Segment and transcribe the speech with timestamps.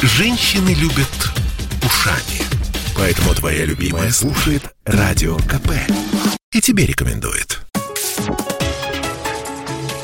[0.00, 1.08] Женщины любят
[1.84, 2.40] ушами.
[2.96, 5.72] Поэтому твоя любимая слушает Радио КП.
[6.52, 7.58] И тебе рекомендует.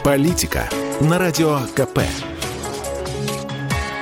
[0.03, 0.69] Политика
[1.01, 2.01] на Радио КП.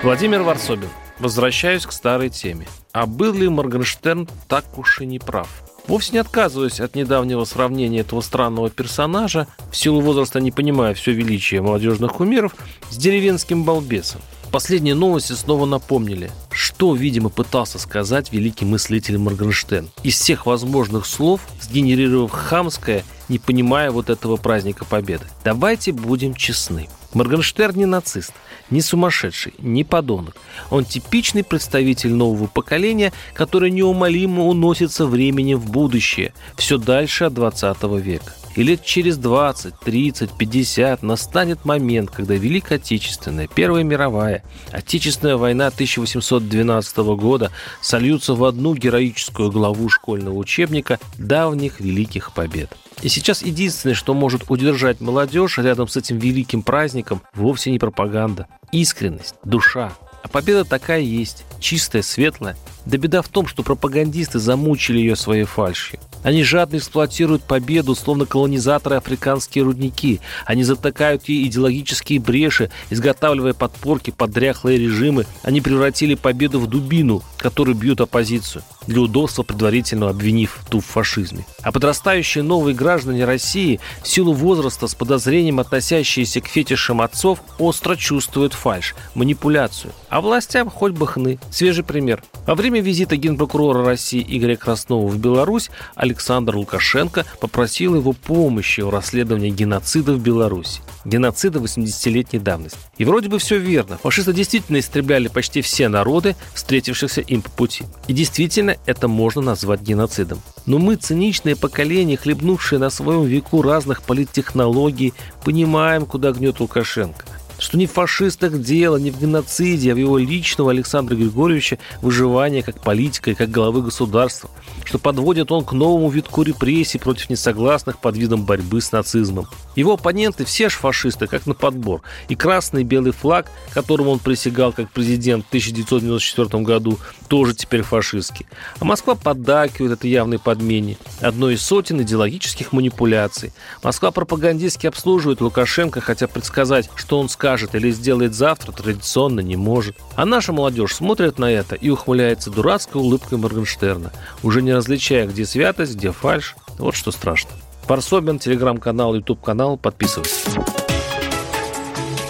[0.03, 0.89] Владимир Варсобин.
[1.19, 2.67] Возвращаюсь к старой теме.
[2.93, 5.49] А был ли Моргенштерн так уж и не прав?
[5.89, 11.13] Вовсе не отказываюсь от недавнего сравнения этого странного персонажа, в силу возраста не понимая все
[11.13, 12.55] величие молодежных кумиров,
[12.89, 14.23] с деревенским балбесом.
[14.53, 19.89] Последние новости снова напомнили, что, видимо, пытался сказать великий мыслитель Моргенштерн.
[20.03, 25.25] Из всех возможных слов, сгенерировав хамское, не понимая вот этого праздника Победы.
[25.43, 26.91] Давайте будем честны.
[27.15, 28.35] Моргенштерн не нацист,
[28.69, 30.37] не сумасшедший, не подонок.
[30.71, 37.83] Он типичный представитель нового поколения, которое неумолимо уносится временем в будущее, все дальше от 20
[38.03, 38.35] века.
[38.55, 45.69] И лет через 20, 30, 50 настанет момент, когда Великая Отечественная, Первая мировая, Отечественная война
[45.69, 52.71] 1812 года сольются в одну героическую главу школьного учебника давних великих побед.
[53.01, 58.47] И сейчас единственное, что может удержать молодежь рядом с этим великим праздником, вовсе не пропаганда.
[58.71, 59.93] Искренность, душа.
[60.23, 62.57] А победа такая есть, чистая, светлая.
[62.87, 65.99] Да беда в том, что пропагандисты замучили ее своей фальшью.
[66.23, 70.21] Они жадно эксплуатируют победу, словно колонизаторы африканские рудники.
[70.47, 75.27] Они затыкают ей идеологические бреши, изготавливая подпорки под дряхлые режимы.
[75.43, 81.45] Они превратили победу в дубину, которую бьют оппозицию, для удобства предварительно обвинив ту в фашизме.
[81.63, 87.97] А подрастающие новые граждане России, в силу возраста с подозрением относящиеся к фетишам отцов, остро
[87.97, 89.93] чувствуют фальш, манипуляцию.
[90.09, 91.39] А властям хоть бы хны.
[91.51, 92.23] Свежий пример.
[92.47, 95.71] Во время визита генпрокурора России Игоря Краснова в Беларусь
[96.13, 100.83] Александр Лукашенко попросил его помощи в расследовании геноцида в Беларуси.
[101.07, 102.79] Геноцида 80-летней давности.
[102.99, 103.97] И вроде бы все верно.
[103.97, 107.87] Фашисты действительно истребляли почти все народы, встретившихся им по пути.
[108.09, 110.43] И действительно это можно назвать геноцидом.
[110.67, 115.15] Но мы, циничное поколение, хлебнувшее на своем веку разных политтехнологий,
[115.45, 117.25] понимаем, куда гнет Лукашенко
[117.63, 122.63] что не в фашистах дело, не в геноциде, а в его личного Александра Григорьевича выживания
[122.63, 124.51] как политика и как главы государства,
[124.85, 129.47] что подводит он к новому витку репрессий против несогласных под видом борьбы с нацизмом.
[129.77, 132.03] Его оппоненты все ж фашисты, как на подбор.
[132.29, 136.99] И красный и белый флаг, которому он присягал как президент в 1994 году,
[137.29, 138.47] тоже теперь фашистский.
[138.79, 140.99] А Москва поддакивает этой явной подмене.
[141.21, 143.53] Одной из сотен идеологических манипуляций.
[143.83, 149.97] Москва пропагандистски обслуживает Лукашенко, хотя предсказать, что он скажет или сделает завтра, традиционно не может.
[150.17, 155.45] А наша молодежь смотрит на это и ухмыляется дурацкой улыбкой Моргенштерна, уже не различая, где
[155.45, 156.57] святость, где фальш.
[156.79, 157.51] Вот что страшно.
[157.87, 159.77] Парсобин, телеграм-канал, ютуб-канал.
[159.77, 160.45] Подписывайтесь.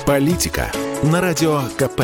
[0.06, 0.70] Политика
[1.02, 2.02] на Радио КП.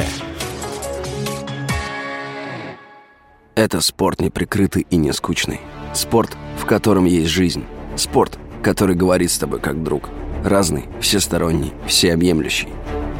[3.54, 5.60] Это спорт неприкрытый и не скучный.
[5.92, 7.64] Спорт, в котором есть жизнь.
[7.96, 10.10] Спорт, который говорит с тобой как друг.
[10.44, 12.68] Разный, всесторонний, всеобъемлющий.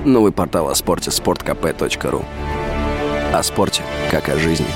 [0.05, 2.25] Новый портал о спорте– sportkp.ru
[3.33, 4.67] О спорте, как о жизни.